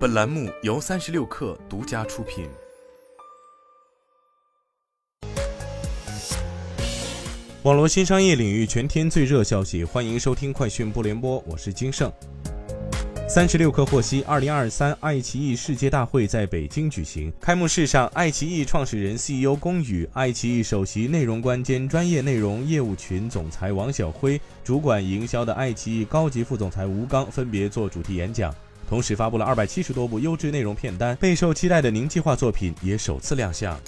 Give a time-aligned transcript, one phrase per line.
[0.00, 2.48] 本栏目由三十六氪独家出品。
[7.64, 12.10] 网络新商业领域全天最热消息，欢迎收听快讯不联播，我是金盛。
[13.28, 17.30] 三十六氪获悉，二零二三爱奇艺世界大会在北京举行。
[17.38, 28.50] 开幕式上，爱奇艺创始人 CEO 龚宇、爱奇艺首席内容官兼专业内容业务群总裁王晓辉、主管营销的爱奇艺高级副总裁吴刚分别做主题演讲，
[28.90, 31.16] 同时发布了二百七十多部优质内容片单。
[31.16, 33.80] 备受期待的凝计划作品也首次亮相。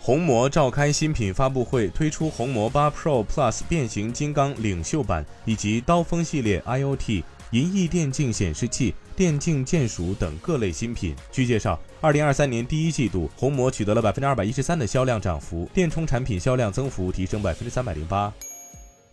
[0.00, 7.22] 红魔召开新品发布会，推出红魔八 Pro Plus 变形金刚领袖版以及刀锋系列 IOT。
[7.52, 11.16] 银翼电竞显示器、电竞键鼠等各类新品。
[11.32, 18.30] 据介绍，二零二三年第一季度，红魔取得了百分之二百一十三的销量涨幅，电充产品销量增幅提升百分之三百零八。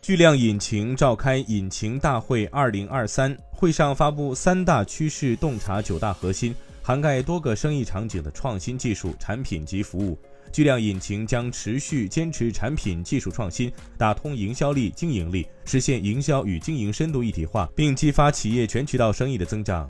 [0.05, 10.15] 巨量引擎召开引擎大会二零二三，会上发布三大趋势洞察九大核心，涵盖多个生意场景的创新技术、产品及服务。
[10.51, 19.89] 巨量引擎将持续坚持产品技术创新，打通营销力、经营力，实现营销与经营深度一体化，并激发企业全渠道生意的增长。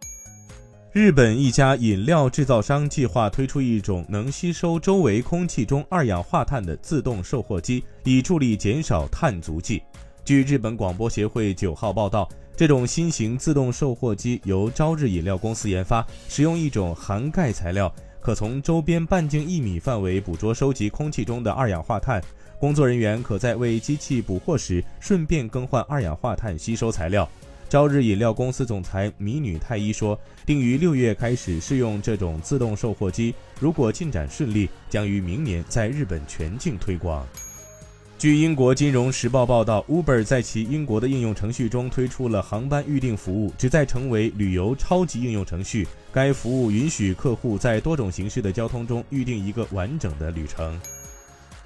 [0.96, 9.84] 日本一家饮料制造商计划推出一种能吸收周围空气中二氧化碳的自动售货机，以助力减少碳足迹。
[10.24, 17.94] 据日本广播协会九号报道，这种新型自动售货机由朝日饮料公司研发，使用一种含钙材料。
[18.22, 22.24] 可从周边半径一米范围捕捉、收集空气中的二氧化碳。
[22.58, 27.30] 工作人员可在为机器补货时，顺便更换二氧化碳吸收材料。
[27.68, 37.28] 朝日饮料公司总裁米女太一说，定于六月开始试用这种自动售货机，如果进展顺利，将于明年在日本全境推广。
[38.18, 45.88] 据英国金融时报报道，Uber 在其英国的应用程序中推出了航班预订服务，旨在成为旅游超级应用程序。
[46.14, 50.80] 该服务允许客户在多种形式的交通中预订一个完整的旅程。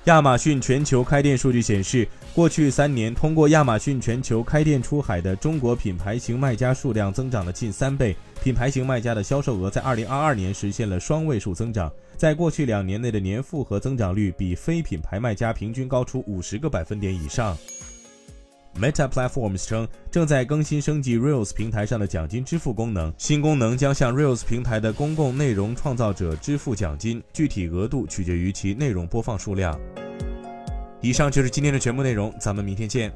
[0.05, 11.91] 亚马逊全球开店数据显示，过去三年通过亚马逊全球开店出海的中国品牌型卖家数量增长了近三倍，品牌型卖家的销售额在2022年实现了双位数增长。
[12.15, 17.57] 在过去两年内的年复合增长率比非品牌卖家平均高出五十个百分点以上。
[18.79, 29.77] Meta Platforms 称正在更新升级 Reels 平台上的奖金支付功能，新功能将向 Reels 平台的公共内容创造者支付奖金，具体额度取决于其内容播放数量。
[31.01, 33.11] 以上就是今天的全部内容，咱们明天见。